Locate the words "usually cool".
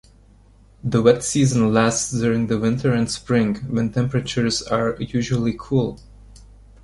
4.99-5.99